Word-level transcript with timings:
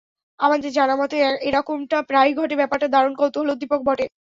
আমাদের 0.39 0.71
জানামতে 0.73 1.15
এরকমটা 1.47 1.97
প্রায়ই 2.09 2.37
ঘটে, 2.39 2.55
ব্যাপারটা 2.57 2.87
দারুণ 2.93 3.13
কৌতূহলোদ্দীপকও 3.15 3.87
বটে। 3.87 4.05